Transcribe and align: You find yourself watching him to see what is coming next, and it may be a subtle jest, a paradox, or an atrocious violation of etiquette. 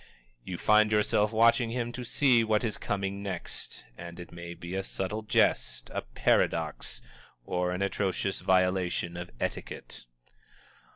You 0.43 0.57
find 0.57 0.91
yourself 0.91 1.31
watching 1.31 1.69
him 1.69 1.91
to 1.91 2.03
see 2.03 2.43
what 2.43 2.63
is 2.63 2.79
coming 2.79 3.21
next, 3.21 3.85
and 3.95 4.19
it 4.19 4.31
may 4.31 4.55
be 4.55 4.73
a 4.73 4.81
subtle 4.83 5.21
jest, 5.21 5.91
a 5.93 6.01
paradox, 6.01 7.03
or 7.45 7.69
an 7.71 7.83
atrocious 7.83 8.39
violation 8.39 9.15
of 9.15 9.29
etiquette. 9.39 10.05